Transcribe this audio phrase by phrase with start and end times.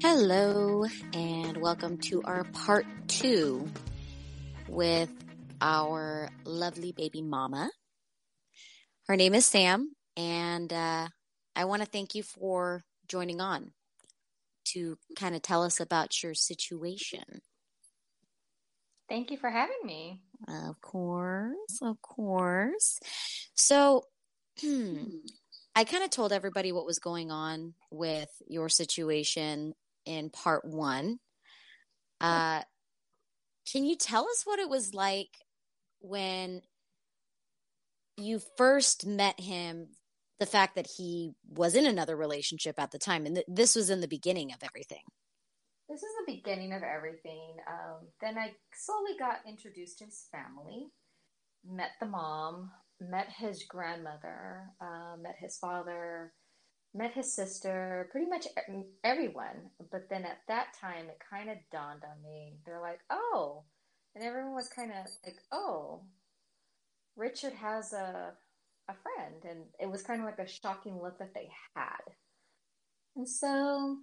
[0.00, 3.68] Hello, and welcome to our part two
[4.68, 5.10] with
[5.60, 7.68] our lovely baby mama.
[9.08, 11.08] Her name is Sam, and uh,
[11.56, 13.72] I want to thank you for joining on
[14.66, 17.40] to kind of tell us about your situation.
[19.08, 20.20] Thank you for having me.
[20.46, 23.00] Of course, of course.
[23.56, 24.04] So,
[24.62, 29.74] I kind of told everybody what was going on with your situation
[30.08, 31.18] in part one.
[32.20, 32.62] Uh,
[33.70, 35.28] can you tell us what it was like
[36.00, 36.62] when
[38.16, 39.88] you first met him?
[40.40, 43.90] The fact that he was in another relationship at the time, and th- this was
[43.90, 45.02] in the beginning of everything.
[45.88, 47.56] This is the beginning of everything.
[47.68, 50.86] Um, then I slowly got introduced to his family,
[51.68, 56.32] met the mom, met his grandmother, uh, met his father,
[56.94, 58.46] met his sister, pretty much
[59.04, 59.70] everyone.
[59.90, 62.56] But then at that time, it kind of dawned on me.
[62.64, 63.64] They're like, oh,
[64.14, 66.02] and everyone was kind of like, oh,
[67.16, 68.32] Richard has a
[68.88, 72.14] a friend, and it was kind of like a shocking look that they had.
[73.16, 73.98] And so,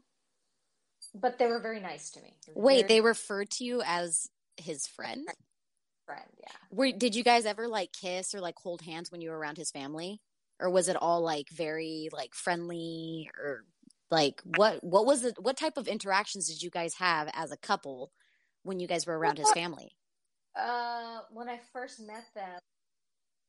[1.16, 2.36] but they were very nice to me.
[2.54, 5.28] Wait, very, they referred to you as his friend?
[6.06, 6.56] Friend, yeah.
[6.70, 9.58] Were did you guys ever like kiss or like hold hands when you were around
[9.58, 10.22] his family?
[10.60, 13.66] Or was it all like very like friendly or
[14.12, 17.58] like what what was it what type of interactions did you guys have as a
[17.58, 18.12] couple
[18.64, 19.96] when you guys were around his family?
[20.56, 22.60] uh when i first met them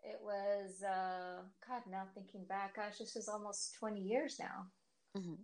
[0.02, 4.66] it was uh god now thinking back gosh this is almost 20 years now.
[5.16, 5.34] Mm-hmm.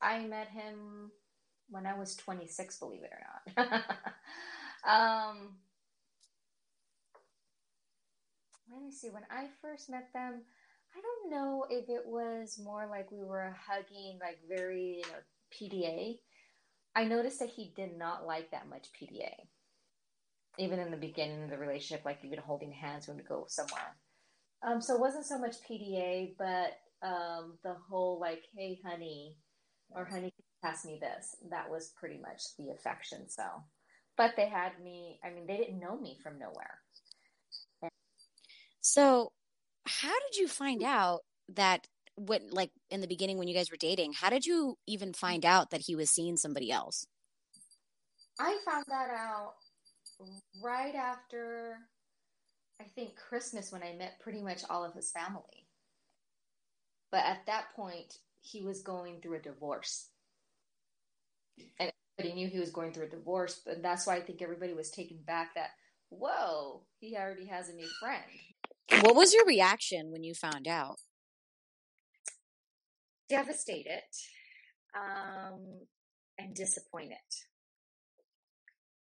[0.00, 1.10] i met him
[1.68, 3.82] when i was 26 believe it or not.
[4.82, 5.56] Um
[8.72, 10.40] let me see when i first met them
[10.96, 15.18] I don't know if it was more like we were hugging, like very, you know,
[15.52, 16.18] PDA.
[16.96, 19.30] I noticed that he did not like that much PDA.
[20.58, 23.96] Even in the beginning of the relationship, like even holding hands when we go somewhere.
[24.66, 29.36] Um, so it wasn't so much PDA, but um, the whole like, hey, honey,
[29.90, 31.36] or honey, pass me this.
[31.50, 33.28] That was pretty much the affection.
[33.28, 33.44] So,
[34.16, 36.78] but they had me, I mean, they didn't know me from nowhere.
[38.80, 39.32] So
[39.86, 41.86] how did you find out that
[42.16, 45.44] what like in the beginning when you guys were dating how did you even find
[45.46, 47.06] out that he was seeing somebody else?
[48.38, 49.54] I found that out
[50.62, 51.78] right after
[52.78, 55.66] i think christmas when i met pretty much all of his family.
[57.10, 60.08] But at that point he was going through a divorce.
[61.78, 64.74] And everybody knew he was going through a divorce but that's why i think everybody
[64.74, 65.70] was taken back that
[66.10, 68.22] whoa he already has a new friend
[69.02, 70.96] what was your reaction when you found out?
[73.28, 74.02] Devastated
[74.96, 75.60] um,
[76.38, 77.16] and disappointed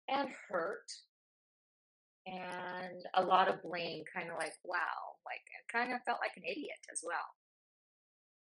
[0.09, 0.91] and hurt
[2.27, 4.79] and a lot of blame, kind of like, wow,
[5.25, 5.43] like,
[5.73, 7.37] kind of felt like an idiot as well.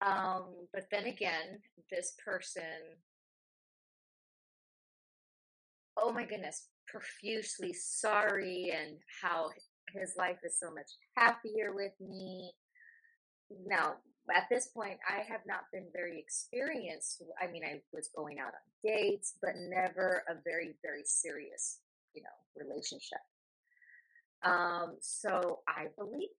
[0.01, 2.63] Um, but then again, this person,
[5.97, 9.49] oh my goodness, profusely sorry and how
[9.93, 12.51] his life is so much happier with me.
[13.65, 13.95] Now,
[14.33, 17.23] at this point, I have not been very experienced.
[17.41, 21.79] I mean, I was going out on dates, but never a very, very serious,
[22.13, 23.19] you know, relationship.
[24.43, 26.33] Um, so I believed,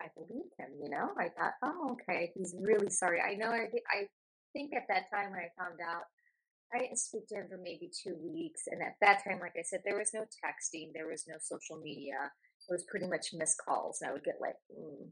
[0.00, 3.20] I believed him, you know, I thought, oh, okay, he's really sorry.
[3.20, 4.06] I know I, I
[4.52, 6.04] think at that time when I found out,
[6.74, 8.62] I didn't speak to him for maybe two weeks.
[8.70, 11.80] And at that time, like I said, there was no texting, there was no social
[11.80, 12.30] media
[12.68, 14.00] it was pretty much missed calls.
[14.00, 15.08] And I would get like mm,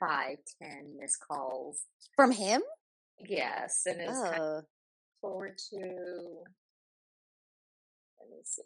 [0.00, 1.82] five, ten missed calls
[2.14, 2.62] from him.
[3.18, 4.64] Yes, and it's kind of
[5.20, 5.76] forward to.
[8.18, 8.62] Let me see.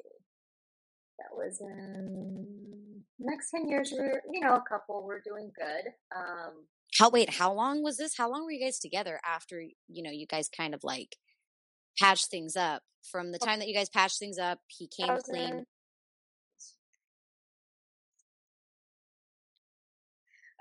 [1.19, 3.93] That was in next ten years.
[3.97, 5.05] We're you know a couple.
[5.05, 5.93] We're doing good.
[6.17, 6.67] Um,
[6.99, 7.31] how wait?
[7.31, 8.17] How long was this?
[8.17, 11.17] How long were you guys together after you know you guys kind of like
[11.99, 12.83] patched things up?
[13.11, 13.47] From the oh.
[13.47, 15.65] time that you guys patched things up, he came clean.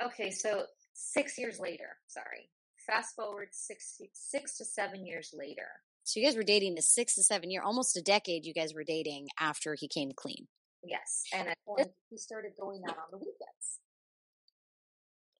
[0.06, 2.50] Okay, so six years later, sorry.
[2.88, 5.68] Fast forward six six to seven years later.
[6.04, 8.46] So you guys were dating the six to seven year, almost a decade.
[8.46, 10.48] You guys were dating after he came clean.
[10.84, 13.80] Yes, and at point he started going out on the weekends.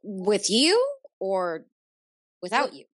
[0.04, 0.86] With you
[1.20, 1.66] or
[2.42, 2.86] without with you?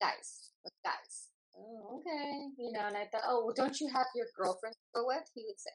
[0.00, 1.28] Guys, with guys.
[1.56, 2.46] Oh, okay.
[2.56, 5.28] You know, and I thought, oh, well, don't you have your girlfriend to go with?
[5.34, 5.70] He would say.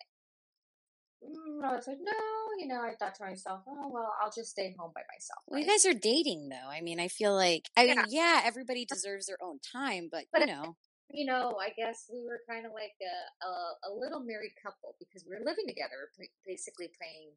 [1.24, 2.12] Mm, I was like, no,
[2.60, 5.40] you know, I thought to myself, oh, well, I'll just stay home by myself.
[5.48, 6.70] Well, you guys are dating, though.
[6.70, 7.96] I mean, I feel like, I yeah.
[7.96, 10.76] mean, yeah, everybody deserves their own time, but, but you know.
[11.12, 14.96] you know, I guess we were kind of like a, a, a little married couple
[15.00, 16.12] because we were living together,
[16.46, 17.32] basically playing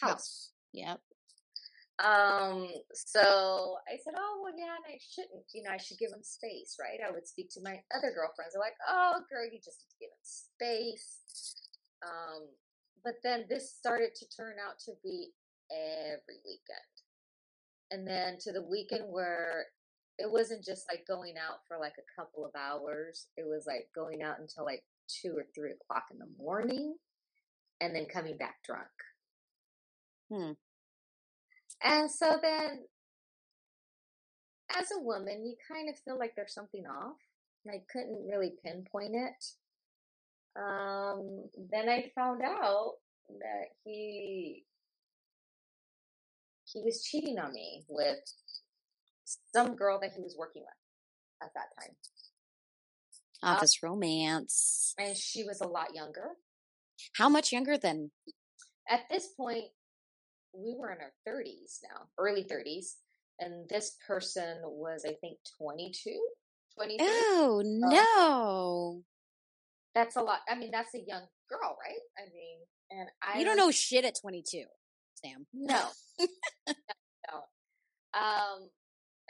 [0.00, 0.10] house.
[0.10, 0.50] house.
[0.72, 1.00] Yep.
[2.02, 6.10] Um, so I said, Oh, well, yeah, and I shouldn't, you know, I should give
[6.10, 6.98] him space, right?
[6.98, 8.54] I would speak to my other girlfriends.
[8.54, 11.22] They're like, Oh, girl, you just need to give him space.
[12.02, 12.50] Um,
[13.04, 15.30] but then this started to turn out to be
[15.70, 16.94] every weekend.
[17.90, 19.66] And then to the weekend where
[20.18, 23.88] it wasn't just like going out for like a couple of hours, it was like
[23.94, 26.94] going out until like two or three o'clock in the morning
[27.80, 28.88] and then coming back drunk.
[30.32, 30.52] Hmm.
[31.82, 32.84] And so then,
[34.76, 37.18] as a woman, you kind of feel like there's something off.
[37.64, 39.44] And I couldn't really pinpoint it.
[40.56, 42.92] Um, then I found out
[43.28, 44.64] that he
[46.72, 48.18] he was cheating on me with
[49.54, 51.94] some girl that he was working with at that time.
[53.42, 54.94] Office um, romance.
[54.98, 56.30] And she was a lot younger.
[57.16, 58.10] How much younger than?
[58.88, 59.64] At this point,
[60.52, 62.94] we were in our 30s now, early 30s.
[63.40, 66.20] And this person was, I think, 22,
[66.76, 67.06] 23.
[67.08, 69.02] Oh, no.
[69.94, 70.40] That's a lot.
[70.48, 72.02] I mean, that's a young girl, right?
[72.18, 72.58] I mean,
[72.90, 73.38] and I.
[73.38, 74.64] You don't know shit at 22,
[75.14, 75.46] Sam.
[75.52, 75.88] No.
[76.68, 77.36] no.
[78.12, 78.68] Um,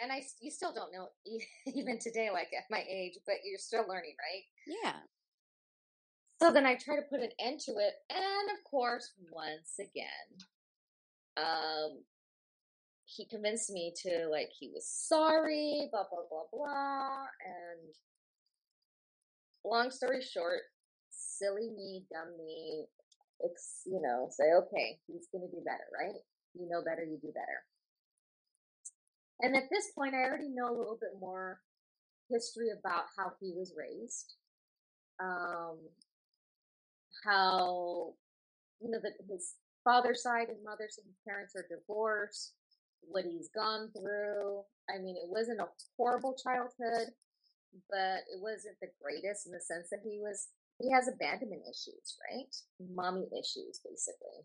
[0.00, 1.08] and I, you still don't know
[1.74, 4.82] even today, like at my age, but you're still learning, right?
[4.82, 4.96] Yeah.
[6.42, 10.44] So then I try to put an end to it, and of course, once again,
[11.36, 12.02] um,
[13.04, 17.94] he convinced me to like he was sorry, blah blah blah blah, and
[19.64, 20.60] long story short,
[21.10, 22.86] silly me, dumb me,
[23.40, 26.20] it's you know say okay, he's gonna do better, right?
[26.54, 27.64] You know better, you do better.
[29.40, 31.60] And at this point, I already know a little bit more
[32.30, 34.34] history about how he was raised,
[35.20, 35.78] um,
[37.24, 38.14] how
[38.80, 42.54] you know that his father's side, his mother's and parents are divorced,
[43.02, 44.62] what he's gone through.
[44.88, 47.12] I mean, it wasn't a horrible childhood,
[47.90, 50.48] but it wasn't the greatest in the sense that he was
[50.78, 52.50] he has abandonment issues, right?
[52.82, 54.42] Mommy issues, basically.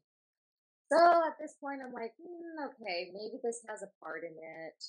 [0.92, 4.80] So at this point, I'm like, mm, okay, maybe this has a part in it.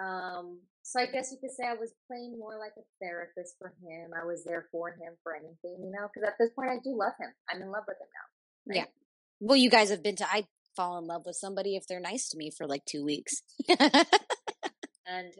[0.00, 3.74] Um, so I guess you could say I was playing more like a therapist for
[3.84, 4.10] him.
[4.16, 6.96] I was there for him for anything, you know, because at this point I do
[6.96, 7.32] love him.
[7.48, 8.72] I'm in love with him now.
[8.72, 8.76] Right?
[8.84, 8.90] Yeah.
[9.40, 10.46] Well, you guys have been to, I
[10.76, 13.42] fall in love with somebody if they're nice to me for like two weeks.
[13.68, 15.32] and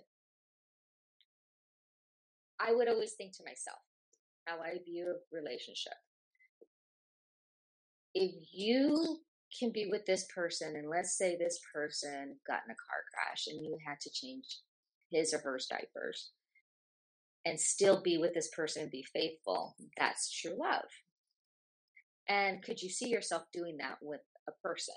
[2.61, 3.79] I would always think to myself,
[4.47, 5.95] how I view a relationship.
[8.15, 9.21] If you
[9.59, 13.47] can be with this person, and let's say this person got in a car crash
[13.47, 14.59] and you had to change
[15.11, 16.31] his or her diapers,
[17.45, 20.85] and still be with this person and be faithful, that's true love.
[22.29, 24.95] And could you see yourself doing that with a person?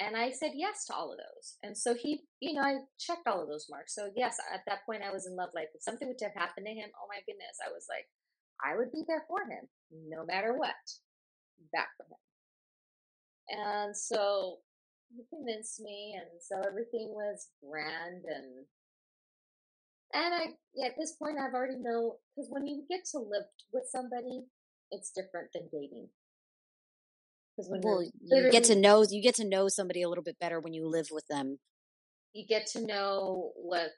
[0.00, 1.56] And I said yes to all of those.
[1.62, 3.94] And so he, you know, I checked all of those marks.
[3.94, 5.50] So yes, at that point I was in love.
[5.54, 8.06] Like if something would have happened to him, oh my goodness, I was like,
[8.62, 10.74] I would be there for him no matter what,
[11.72, 12.22] back for him.
[13.50, 14.58] And so
[15.16, 18.66] he convinced me, and so everything was grand and
[20.14, 23.84] and I at this point I've already know because when you get to live with
[23.90, 24.44] somebody,
[24.90, 26.08] it's different than dating.
[27.58, 30.72] Well, you get to know you get to know somebody a little bit better when
[30.72, 31.58] you live with them.
[32.32, 33.88] You get to know what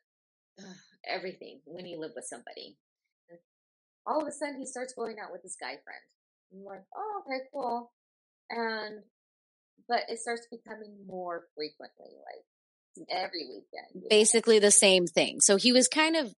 [0.59, 0.73] uh,
[1.07, 2.77] everything when you live with somebody
[4.07, 6.03] all of a sudden he starts going out with his guy friend.
[6.53, 7.93] I'm like, oh, okay, cool.
[8.51, 9.03] And,
[9.89, 14.09] but it starts becoming more frequently, like every weekend.
[14.11, 14.67] Basically know?
[14.67, 15.41] the same thing.
[15.41, 16.35] So he was kind of.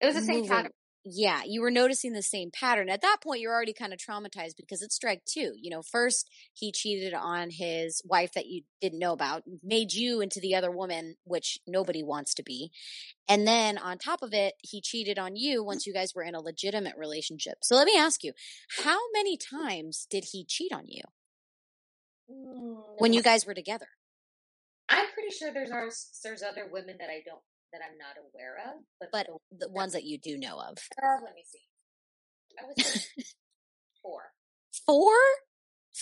[0.00, 0.72] It was the same pattern
[1.04, 2.90] yeah, you were noticing the same pattern.
[2.90, 5.54] At that point, you're already kind of traumatized because it's strike two.
[5.58, 10.20] You know, first he cheated on his wife that you didn't know about, made you
[10.20, 12.70] into the other woman, which nobody wants to be.
[13.28, 16.34] And then on top of it, he cheated on you once you guys were in
[16.34, 17.58] a legitimate relationship.
[17.62, 18.32] So let me ask you,
[18.84, 21.02] how many times did he cheat on you
[22.30, 23.88] mm, when you guys were together?
[24.90, 27.40] I'm pretty sure there's there's other women that I don't
[27.72, 28.82] that I'm not aware of.
[28.98, 30.78] But, but the, the ones that you do know of.
[31.02, 31.60] Uh, let me see.
[32.58, 33.08] I was
[34.02, 34.22] four.
[34.86, 35.12] Four?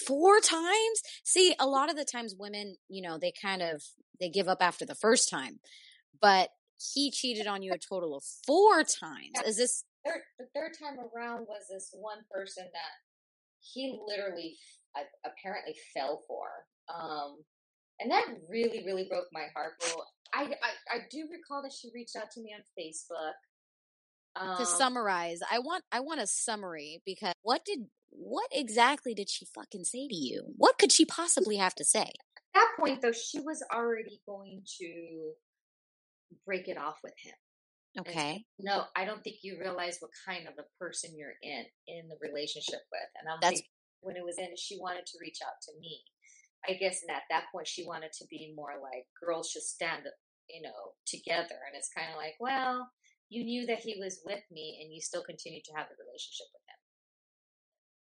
[0.07, 1.03] Four times?
[1.25, 3.83] See, a lot of the times women, you know, they kind of
[4.21, 5.61] they give up after the first time.
[6.21, 6.51] But
[6.95, 9.33] he cheated on you a total of four times.
[9.47, 12.93] Is this third, the third time around was this one person that
[13.61, 14.57] he literally
[15.25, 16.49] apparently fell for.
[16.93, 17.39] Um,
[18.01, 19.73] and that really, really broke my heart.
[19.83, 23.33] Well, I, I, I do recall that she reached out to me on Facebook.
[24.37, 29.29] Um, to summarize, I want I want a summary because what did what exactly did
[29.29, 30.45] she fucking say to you?
[30.57, 32.03] What could she possibly have to say?
[32.03, 35.33] At that point, though, she was already going to
[36.47, 37.35] break it off with him.
[37.99, 38.45] Okay.
[38.61, 42.17] no, I don't think you realize what kind of a person you're in in the
[42.21, 43.09] relationship with.
[43.19, 43.63] And I'm That's
[44.01, 46.03] when it was in, she wanted to reach out to me.
[46.67, 50.03] I guess, and at that point, she wanted to be more like girls should stand,
[50.49, 51.57] you know, together.
[51.67, 52.89] And it's kind of like, well,
[53.29, 56.47] you knew that he was with me, and you still continued to have a relationship
[56.53, 56.79] with him.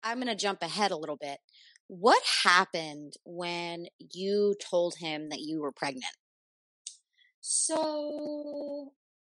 [0.03, 1.39] I'm going to jump ahead a little bit.
[1.87, 6.17] What happened when you told him that you were pregnant?
[7.41, 8.93] So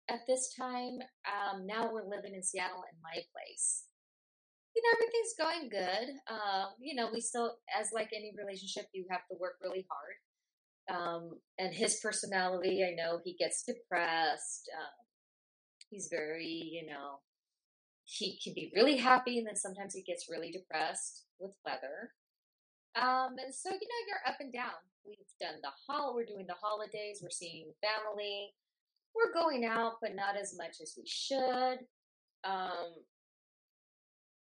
[0.10, 3.84] at this time, um, now we're living in Seattle in my place
[4.78, 6.08] you know, everything's going good.
[6.30, 11.02] Um, you know, we still, as like any relationship, you have to work really hard.
[11.02, 14.70] Um, and his personality, I know he gets depressed.
[14.78, 15.06] Um,
[15.90, 17.22] he's very, you know,
[18.06, 22.14] he can be really happy, and then sometimes he gets really depressed with weather.
[22.96, 24.78] Um, and so, you know, you're up and down.
[25.06, 26.14] We've done the hall.
[26.14, 28.54] we're doing the holidays, we're seeing family,
[29.16, 31.80] we're going out, but not as much as we should.
[32.44, 32.94] Um,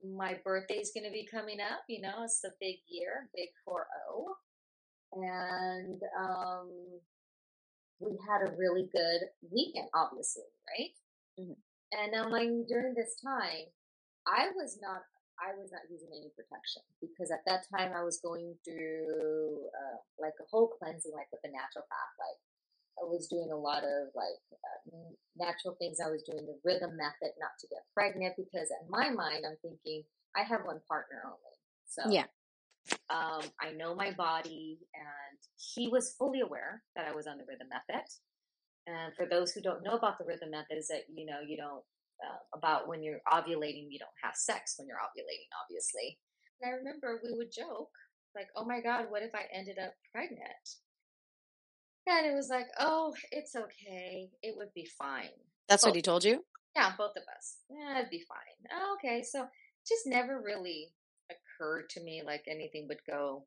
[0.04, 1.84] my birthday is going to be coming up.
[1.88, 4.36] You know, it's a big year, big 4 0.
[5.16, 6.70] And um,
[8.00, 10.96] we had a really good weekend, obviously, right?
[11.40, 11.60] Mm-hmm.
[11.96, 13.72] And now, mind during this time,
[14.28, 15.02] I was not.
[15.36, 20.00] I was not using any protection because at that time I was going through uh,
[20.16, 22.14] like a whole cleansing, like with the naturopath.
[22.16, 22.40] Like
[23.00, 26.00] I was doing a lot of like uh, natural things.
[26.00, 29.58] I was doing the rhythm method not to get pregnant because in my mind I'm
[29.62, 30.04] thinking
[30.36, 31.56] I have one partner only.
[31.88, 32.26] So yeah.
[33.10, 37.46] Um, I know my body, and he was fully aware that I was on the
[37.48, 38.06] rhythm method.
[38.86, 41.58] And for those who don't know about the rhythm method, is that you know you
[41.58, 41.82] don't
[42.22, 46.20] uh, about when you're ovulating, you don't have sex when you're ovulating, obviously.
[46.62, 47.90] And I remember we would joke
[48.36, 50.66] like, "Oh my God, what if I ended up pregnant?"
[52.08, 54.30] And it was like, oh, it's okay.
[54.42, 55.30] It would be fine.
[55.68, 55.90] That's both.
[55.92, 56.44] what he told you?
[56.76, 57.58] Yeah, both of us.
[57.70, 58.70] Yeah, it'd be fine.
[58.72, 59.24] Oh, okay.
[59.24, 59.48] So
[59.88, 60.92] just never really
[61.32, 63.46] occurred to me like anything would go,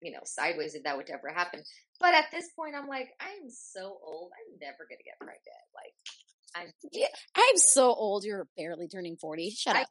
[0.00, 1.62] you know, sideways if that would ever happen.
[1.98, 4.30] But at this point, I'm like, I'm so old.
[4.32, 5.64] I'm never going to get pregnant.
[5.74, 5.94] Like,
[6.54, 6.72] I'm.
[6.92, 8.24] Yeah, I'm so old.
[8.24, 9.50] You're barely turning 40.
[9.50, 9.88] Shut I, up.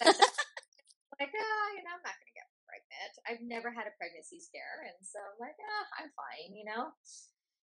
[0.04, 2.31] like, oh, you know, I'm not going to
[2.92, 3.14] pregnant.
[3.28, 4.84] I've never had a pregnancy scare.
[4.84, 6.90] And so I'm like, ah, I'm fine, you know?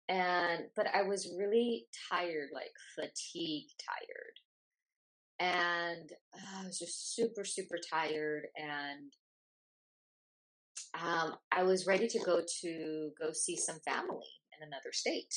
[0.10, 4.36] And, but I was really tired, like fatigue tired.
[5.40, 8.44] And uh, I was just super, super tired.
[8.58, 9.12] And
[11.02, 14.28] um, I was ready to go to go see some family
[14.58, 15.34] in another state.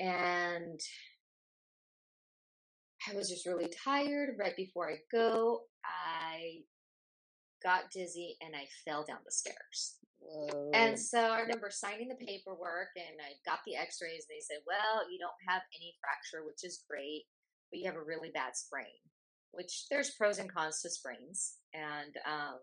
[0.00, 0.80] And
[3.08, 4.36] I was just really tired.
[4.38, 6.60] Right before I go, I
[7.62, 9.96] got dizzy, and I fell down the stairs.
[10.20, 10.70] Whoa.
[10.74, 14.26] And so I remember signing the paperwork and I got the x rays.
[14.28, 17.24] They said, well, you don't have any fracture, which is great,
[17.70, 18.98] but you have a really bad sprain,
[19.52, 21.56] which there's pros and cons to sprains.
[21.72, 22.58] And um,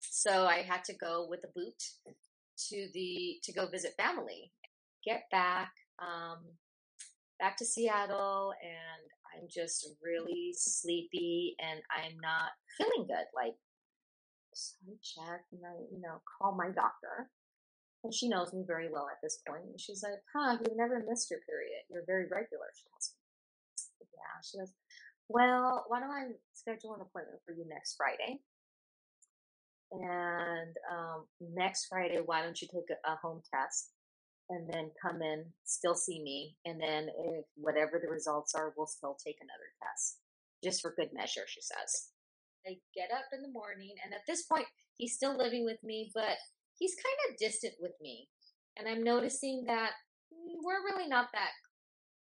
[0.00, 1.82] so I had to go with a boot
[2.68, 4.52] to the to go visit family,
[5.04, 6.38] get back um,
[7.40, 13.26] back to Seattle, and I'm just really sleepy and I'm not feeling good.
[13.34, 13.54] Like
[14.54, 17.30] so I check and I, you know, call my doctor.
[18.04, 19.64] And she knows me very well at this point.
[19.64, 21.88] And she's like, huh, you've never missed your period.
[21.88, 22.68] You're very regular.
[22.76, 24.06] She tells me.
[24.12, 24.36] Yeah.
[24.44, 24.72] She goes,
[25.28, 28.40] well, why don't I schedule an appointment for you next Friday?
[29.90, 33.92] And um, next Friday, why don't you take a, a home test
[34.50, 36.56] and then come in, still see me.
[36.66, 40.18] And then if whatever the results are, we'll still take another test
[40.62, 42.08] just for good measure, she says.
[42.66, 44.66] I get up in the morning, and at this point,
[44.96, 46.36] he's still living with me, but
[46.78, 48.28] he's kind of distant with me.
[48.76, 49.92] And I'm noticing that
[50.30, 51.50] we're really not that,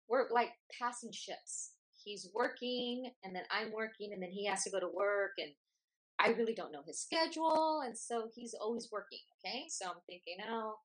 [0.07, 1.71] we're like passing ships.
[1.95, 5.51] He's working, and then I'm working, and then he has to go to work, and
[6.19, 7.81] I really don't know his schedule.
[7.85, 9.19] And so he's always working.
[9.45, 9.65] Okay.
[9.69, 10.75] So I'm thinking, oh,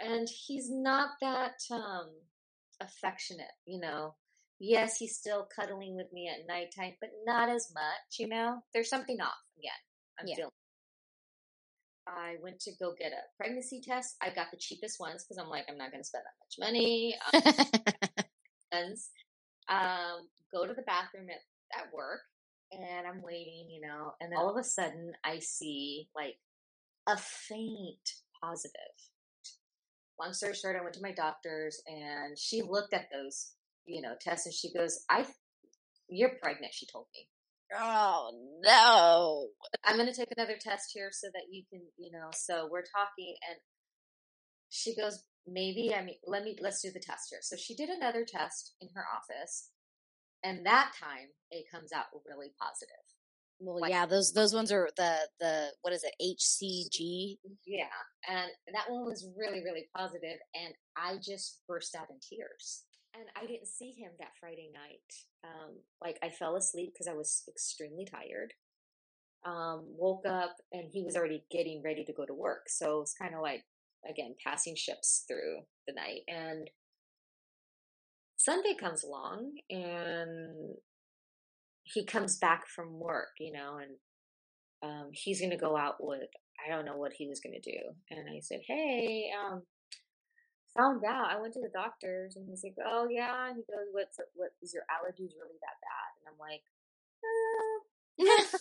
[0.00, 2.10] and he's not that um,
[2.80, 4.14] affectionate, you know
[4.60, 8.62] yes, he's still cuddling with me at nighttime, but not as much, you know?
[8.72, 9.72] There's something off again.
[10.20, 10.36] I'm yeah.
[10.36, 10.50] feeling.
[12.06, 14.16] I went to go get a pregnancy test.
[14.20, 16.72] I got the cheapest ones because I'm like, I'm not going to spend that much
[16.72, 17.16] money.
[19.68, 22.20] Um, go to the bathroom at, at work
[22.72, 26.36] and I'm waiting, you know, and then all of a sudden I see like
[27.08, 28.74] a faint positive.
[30.18, 33.52] Long story short, I went to my doctor's and she looked at those
[33.86, 35.26] you know, test and she goes, I
[36.08, 37.26] You're pregnant, she told me.
[37.78, 38.30] Oh
[38.62, 39.48] no.
[39.84, 42.82] I'm going to take another test here so that you can, you know, so we're
[42.82, 43.58] talking and
[44.70, 47.40] she goes, maybe, I mean, let me, let's do the test here.
[47.42, 49.70] So she did another test in her office
[50.42, 53.04] and that time it comes out really positive.
[53.60, 57.36] Well, like, yeah, those those ones are the the what is it HCG?
[57.66, 57.84] Yeah,
[58.26, 62.84] and that one was really really positive, and I just burst out in tears.
[63.14, 65.24] And I didn't see him that Friday night.
[65.44, 68.52] Um, like I fell asleep because I was extremely tired.
[69.44, 73.14] Um, woke up and he was already getting ready to go to work, so it's
[73.14, 73.64] kind of like
[74.08, 76.20] again passing ships through the night.
[76.28, 76.68] And
[78.36, 80.76] Sunday comes along, and
[81.82, 83.96] he comes back from work, you know, and
[84.82, 86.28] um, he's going to go out with,
[86.64, 87.78] I don't know what he was going to do.
[88.10, 89.62] And I said, Hey, um,
[90.76, 91.30] found out.
[91.30, 93.48] I went to the doctors and he's like, Oh, yeah.
[93.48, 96.08] And he goes, What's, what is your allergies really that bad?
[96.18, 96.64] And I'm like,
[97.24, 97.78] uh,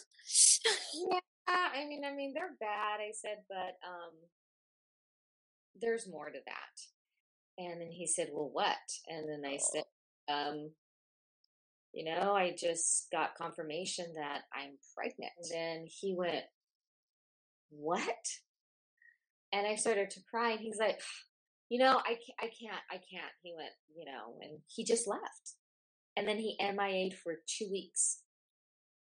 [1.09, 1.19] Yeah.
[1.47, 3.01] I mean, I mean, they're bad.
[3.01, 4.13] I said, but, um,
[5.81, 6.75] there's more to that.
[7.57, 8.77] And then he said, Well, what?
[9.07, 9.69] And then I oh.
[9.73, 9.83] said,
[10.29, 10.71] um,
[11.93, 15.31] you know, I just got confirmation that I'm pregnant.
[15.41, 16.45] And then he went,
[17.69, 18.03] what?
[19.51, 21.01] And I started to cry and he's like,
[21.69, 23.31] you know, I can't, I can't, I can't.
[23.43, 25.53] He went, you know, and he just left.
[26.17, 28.21] And then he MIA'd for two weeks.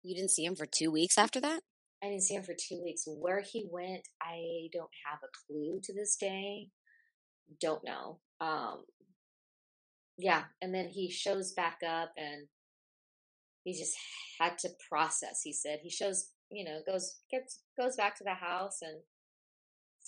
[0.02, 1.60] You didn't see him for two weeks after that?
[2.02, 3.04] I didn't see him for two weeks.
[3.06, 6.68] Where he went, I don't have a clue to this day.
[7.60, 8.20] Don't know.
[8.40, 8.84] Um,
[10.16, 10.44] yeah.
[10.62, 12.46] And then he shows back up and
[13.64, 13.96] he just
[14.38, 15.40] had to process.
[15.42, 19.00] He said he shows, you know, goes gets goes back to the house and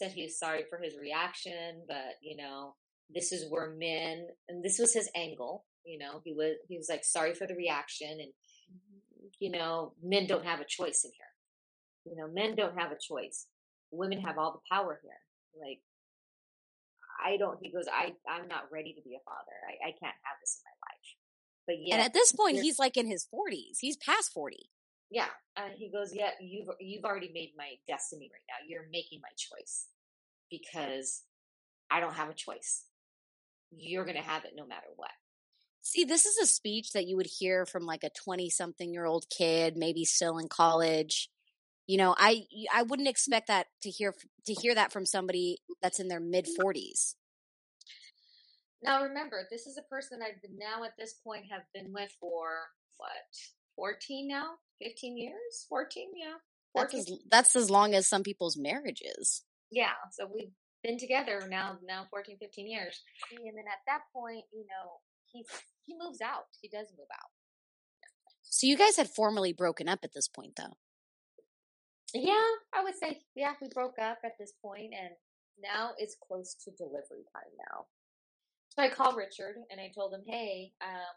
[0.00, 2.74] said he was sorry for his reaction, but you know,
[3.14, 5.64] this is where men and this was his angle.
[5.84, 8.32] You know, he was he was like sorry for the reaction, and
[9.38, 11.26] you know, men don't have a choice in here.
[12.04, 13.46] You know, men don't have a choice.
[13.90, 15.20] Women have all the power here.
[15.60, 15.80] Like
[17.24, 17.58] I don't.
[17.62, 19.56] He goes, I I'm not ready to be a father.
[19.68, 21.08] I, I can't have this in my life.
[21.66, 23.78] But yeah, and at this point, he's like in his forties.
[23.80, 24.70] He's past forty.
[25.10, 28.66] Yeah, and he goes, "Yeah, you've you've already made my destiny right now.
[28.66, 29.88] You're making my choice
[30.50, 31.22] because
[31.90, 32.84] I don't have a choice.
[33.70, 35.10] You're going to have it no matter what."
[35.82, 39.06] See, this is a speech that you would hear from like a 20 something year
[39.06, 41.28] old kid, maybe still in college.
[41.86, 44.14] You know, I I wouldn't expect that to hear
[44.46, 47.16] to hear that from somebody that's in their mid 40s.
[48.82, 52.10] Now remember, this is a person I've been now at this point have been with
[52.20, 53.10] for what,
[53.76, 54.52] 14 now?
[54.82, 55.66] 15 years?
[55.68, 56.34] 14, yeah.
[56.72, 56.98] 14.
[56.98, 59.42] That's as, that's as long as some people's marriages.
[59.70, 63.02] Yeah, so we've been together now now 14, 15 years.
[63.30, 65.00] And then at that point, you know,
[65.32, 65.44] he
[65.84, 66.46] he moves out.
[66.60, 67.30] He does move out.
[68.42, 70.76] So you guys had formally broken up at this point though.
[72.12, 75.10] Yeah, I would say yeah, we broke up at this point and
[75.62, 77.86] now it's close to delivery time now.
[78.70, 81.14] So I called Richard and I told him, hey, um,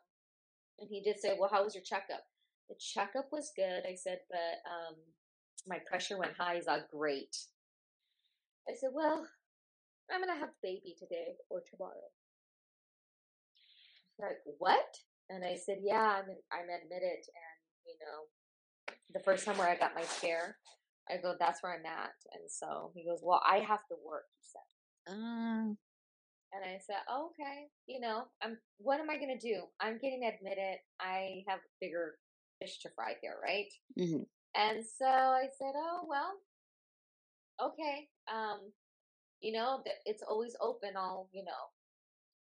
[0.80, 2.23] and he did say, well, how was your checkup?
[2.69, 3.84] The checkup was good.
[3.86, 4.95] I said, but um,
[5.67, 6.56] my pressure went high.
[6.56, 7.36] He's like, great.
[8.67, 9.28] I said, well,
[10.12, 12.12] I'm going to have the baby today or tomorrow.
[14.15, 14.88] He's like, what?
[15.30, 17.23] And I said, yeah, I'm, I'm admitted.
[17.28, 20.58] And, you know, the first time where I got my scare,
[21.10, 22.15] I go, that's where I'm at.
[22.34, 25.13] And so he goes, well, I have to work, he said.
[25.13, 25.78] Um,
[26.54, 29.63] and I said, oh, okay, you know, I'm, what am I going to do?
[29.82, 30.78] I'm getting admitted.
[31.02, 32.15] I have bigger
[32.63, 33.71] fish to fry here, right?
[33.99, 34.23] Mm-hmm.
[34.56, 36.34] And so I said, oh, well,
[37.62, 38.08] okay.
[38.32, 38.71] Um,
[39.41, 41.52] you know, it's always open all, you know,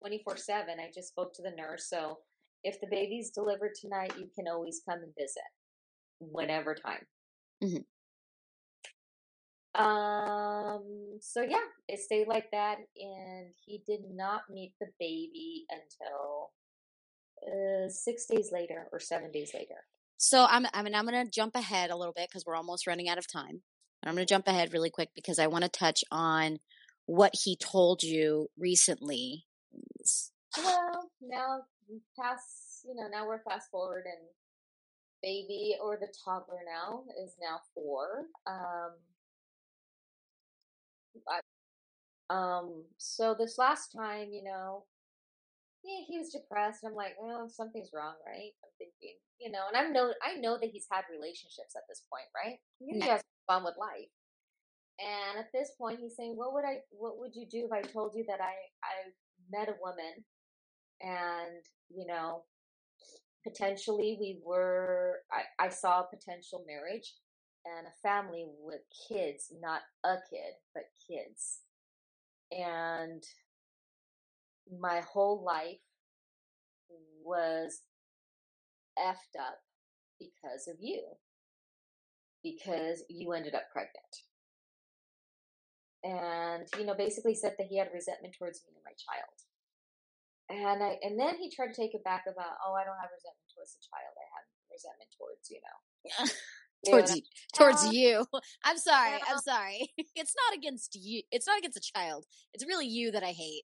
[0.00, 0.74] 24 7.
[0.78, 1.88] I just spoke to the nurse.
[1.88, 2.18] So
[2.64, 5.42] if the baby's delivered tonight, you can always come and visit
[6.20, 7.06] whenever time.
[7.62, 7.82] Mm-hmm.
[9.74, 16.50] Um, so yeah, it stayed like that, and he did not meet the baby until
[17.42, 19.82] uh, six days later or seven days later.
[20.22, 22.86] So I'm, I mean, I'm going to jump ahead a little bit because we're almost
[22.86, 23.60] running out of time.
[24.04, 26.58] I'm going to jump ahead really quick because I want to touch on
[27.06, 29.46] what he told you recently.
[30.56, 31.62] Well, now
[32.16, 34.28] past, you know, now we're fast forward and
[35.24, 38.26] baby or the toddler now is now four.
[38.46, 38.92] Um,
[42.30, 44.84] um, so this last time, you know,
[45.84, 46.84] yeah, he was depressed.
[46.84, 48.52] I'm like, oh, something's wrong, right?
[48.62, 52.02] I'm thinking, you know, and I know, I know that he's had relationships at this
[52.10, 52.58] point, right?
[52.78, 54.10] He has fun with life.
[55.00, 56.78] And at this point, he's saying, "What would I?
[56.90, 59.10] What would you do if I told you that I I
[59.50, 60.22] met a woman,
[61.00, 62.44] and you know,
[63.44, 67.14] potentially we were I, I saw a potential marriage
[67.64, 71.60] and a family with kids not a kid but kids
[72.50, 73.22] and
[74.70, 75.80] my whole life
[77.24, 77.82] was
[78.98, 79.58] effed up
[80.18, 81.02] because of you
[82.42, 84.14] because you ended up pregnant
[86.04, 89.36] and you know basically said that he had resentment towards me and my child
[90.50, 93.14] and I and then he tried to take it back about oh I don't have
[93.14, 95.78] resentment towards the child I have resentment towards you know
[96.88, 97.14] towards oh.
[97.14, 97.22] you,
[97.54, 98.26] towards you.
[98.64, 99.18] I'm sorry.
[99.28, 99.88] I'm sorry.
[100.14, 101.22] It's not against you.
[101.30, 102.26] It's not against a child.
[102.52, 103.62] It's really you that I hate.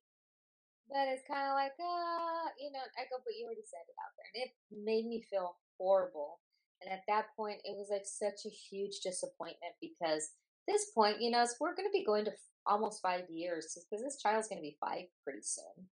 [0.91, 4.13] That is kind of like, uh, you know, echo, but you already said it out
[4.17, 6.41] there, and it made me feel horrible.
[6.81, 10.31] And at that point, it was like such a huge disappointment because
[10.67, 12.33] this point, you know, we're going to be going to
[12.67, 15.89] almost five years because this child's going to be five pretty soon.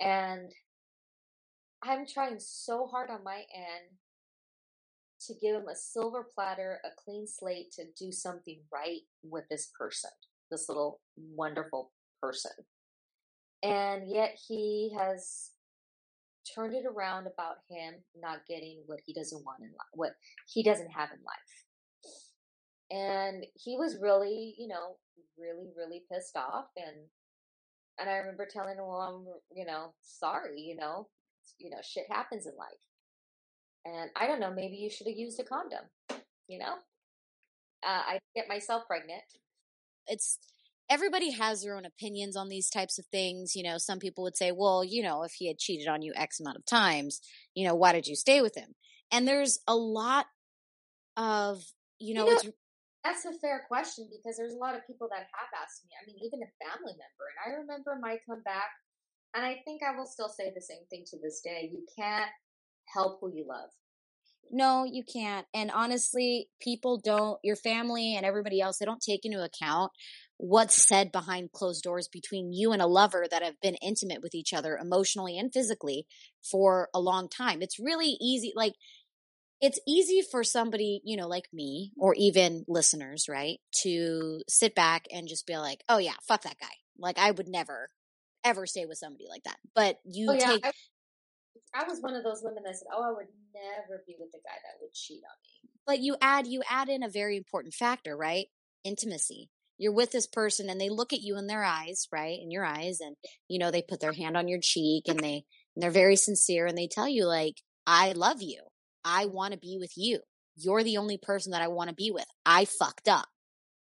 [0.00, 0.52] And
[1.82, 3.98] I'm trying so hard on my end
[5.26, 9.70] to give him a silver platter, a clean slate to do something right with this
[9.78, 10.10] person,
[10.50, 12.52] this little wonderful person.
[13.64, 15.52] And yet he has
[16.54, 20.12] turned it around about him not getting what he doesn't want in life, what
[20.52, 21.64] he doesn't have in life.
[22.90, 24.98] And he was really, you know,
[25.38, 26.66] really, really pissed off.
[26.76, 26.96] And
[27.98, 30.60] and I remember telling him, "Well, I'm, you know, sorry.
[30.60, 31.08] You know,
[31.58, 32.68] you know, shit happens in life."
[33.86, 35.84] And I don't know, maybe you should have used a condom.
[36.48, 36.74] You know,
[37.86, 39.22] uh, I get myself pregnant.
[40.06, 40.38] It's
[40.90, 43.54] everybody has their own opinions on these types of things.
[43.54, 46.12] You know, some people would say, well, you know, if he had cheated on you
[46.14, 47.20] X amount of times,
[47.54, 48.74] you know, why did you stay with him?
[49.10, 50.26] And there's a lot
[51.16, 51.62] of,
[51.98, 52.48] you know, you know it's
[53.04, 55.90] that's a fair question because there's a lot of people that have asked me.
[56.00, 57.24] I mean, even a family member.
[57.28, 58.70] And I remember my comeback,
[59.34, 61.68] and I think I will still say the same thing to this day.
[61.70, 62.30] You can't
[62.92, 63.68] help who you love.
[64.50, 65.46] No, you can't.
[65.54, 69.92] And honestly, people don't, your family and everybody else, they don't take into account
[70.36, 74.34] what's said behind closed doors between you and a lover that have been intimate with
[74.34, 76.06] each other emotionally and physically
[76.42, 77.62] for a long time.
[77.62, 78.52] It's really easy.
[78.56, 78.74] Like,
[79.60, 85.06] it's easy for somebody, you know, like me or even listeners, right, to sit back
[85.12, 86.66] and just be like, oh, yeah, fuck that guy.
[86.98, 87.90] Like, I would never,
[88.44, 89.56] ever stay with somebody like that.
[89.74, 90.66] But you oh, yeah, take.
[90.66, 90.72] I,
[91.74, 94.38] I was one of those women that said, oh, I would never be with a
[94.38, 95.70] guy that would cheat on me.
[95.86, 98.46] But you add, you add in a very important factor, right?
[98.84, 99.48] Intimacy.
[99.78, 102.38] You're with this person and they look at you in their eyes, right?
[102.40, 102.98] In your eyes.
[103.00, 103.16] And,
[103.48, 106.66] you know, they put their hand on your cheek and they, and they're very sincere
[106.66, 107.56] and they tell you like,
[107.86, 108.60] I love you
[109.04, 110.20] I want to be with you.
[110.56, 112.26] You're the only person that I want to be with.
[112.46, 113.26] I fucked up.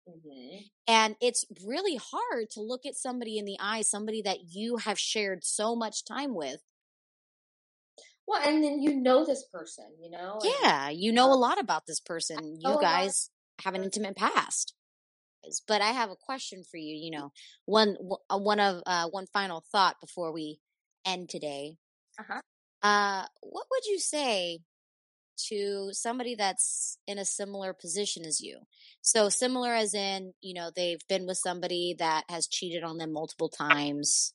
[0.10, 0.58] Mm-hmm.
[0.88, 5.00] And it's really hard to look at somebody in the eye, somebody that you have
[5.00, 6.58] shared so much time with.
[8.28, 10.40] Well, and then you know this person, you know?
[10.44, 12.58] Yeah, you know a lot about this person.
[12.60, 13.30] You guys
[13.64, 14.74] have an intimate past.
[15.68, 16.96] But I have a question for you.
[16.96, 17.32] You know,
[17.66, 17.98] one
[18.30, 20.60] uh, one of uh, one final thought before we
[21.06, 21.78] end today.
[22.20, 22.42] Uh-huh.
[22.82, 24.60] Uh, what would you say
[25.38, 28.60] to somebody that's in a similar position as you.
[29.02, 33.12] So similar as in, you know, they've been with somebody that has cheated on them
[33.12, 34.34] multiple times.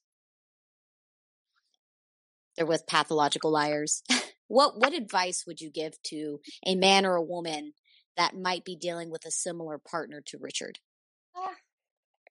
[2.57, 4.03] They're with pathological liars.
[4.49, 7.73] what what advice would you give to a man or a woman
[8.17, 10.79] that might be dealing with a similar partner to Richard?
[11.41, 11.57] Uh,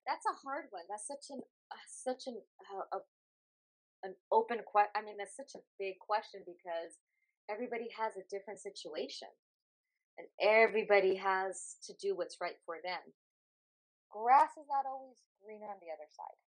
[0.06, 0.84] that's a hard one.
[0.88, 2.40] That's such an uh, such an
[2.72, 3.00] uh, a,
[4.06, 4.92] an open question.
[4.96, 6.96] I mean, that's such a big question because
[7.50, 9.28] everybody has a different situation
[10.18, 13.00] and everybody has to do what's right for them.
[14.10, 16.38] Grass is not always greener on the other side.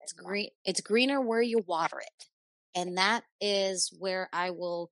[0.00, 0.48] It's, it's green.
[0.64, 2.26] It's greener where you water it.
[2.74, 4.90] And that is where I will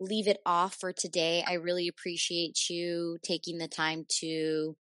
[0.00, 1.42] leave it off for today.
[1.46, 4.76] I really appreciate you taking the time to,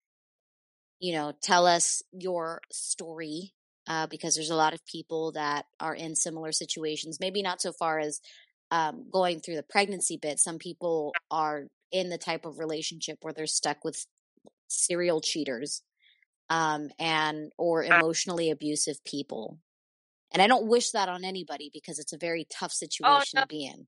[1.00, 3.52] you know, tell us your story
[3.86, 7.18] uh, because there's a lot of people that are in similar situations.
[7.20, 8.20] Maybe not so far as
[8.70, 13.32] um, going through the pregnancy bit, some people are in the type of relationship where
[13.32, 14.04] they're stuck with
[14.68, 15.82] serial cheaters
[16.50, 19.58] um, and or emotionally abusive people.
[20.32, 23.42] And I don't wish that on anybody because it's a very tough oh, situation oh,
[23.42, 23.86] to be in.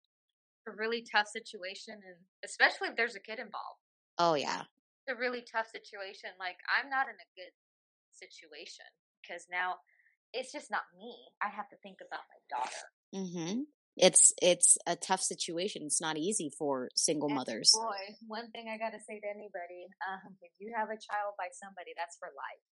[0.66, 3.80] A really tough situation, and especially if there's a kid involved.
[4.18, 4.62] Oh yeah,
[5.10, 6.30] a really tough situation.
[6.38, 7.54] Like I'm not in a good
[8.14, 8.86] situation
[9.20, 9.82] because now
[10.32, 11.18] it's just not me.
[11.42, 12.86] I have to think about my daughter.
[13.10, 13.66] Mm-hmm
[14.00, 15.82] it's it's a tough situation.
[15.84, 17.72] It's not easy for single and mothers.
[17.74, 21.34] Boy, one thing I got to say to anybody: um, if you have a child
[21.36, 22.64] by somebody, that's for life.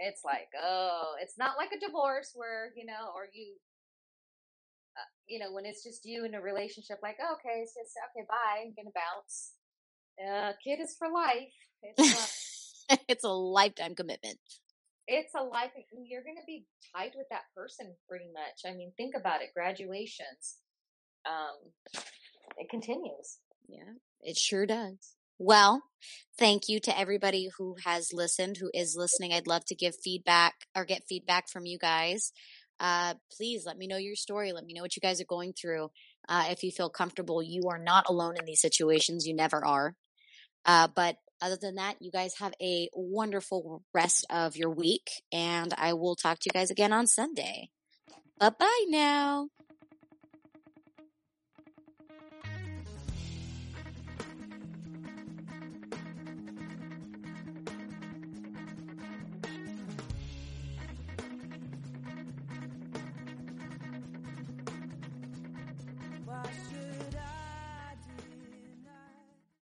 [0.00, 3.54] It's like, oh, it's not like a divorce where you know, or you,
[4.96, 7.94] uh, you know, when it's just you in a relationship, like, oh, okay, it's just,
[8.10, 9.59] okay, bye, I'm going to bounce.
[10.20, 11.52] Uh, kid is for life.
[11.96, 14.38] It's, a, it's a lifetime commitment.
[15.06, 15.70] It's a life.
[15.92, 18.70] You're going to be tied with that person pretty much.
[18.70, 19.48] I mean, think about it.
[19.54, 20.58] Graduations.
[21.24, 22.02] Um,
[22.58, 23.38] it continues.
[23.68, 25.14] Yeah, it sure does.
[25.38, 25.84] Well,
[26.38, 29.32] thank you to everybody who has listened, who is listening.
[29.32, 32.32] I'd love to give feedback or get feedback from you guys.
[32.78, 34.52] Uh, please let me know your story.
[34.52, 35.90] Let me know what you guys are going through.
[36.28, 39.26] Uh, if you feel comfortable, you are not alone in these situations.
[39.26, 39.94] You never are.
[40.64, 45.72] Uh, but other than that, you guys have a wonderful rest of your week, and
[45.76, 47.70] I will talk to you guys again on Sunday.
[48.38, 49.48] Bye bye now.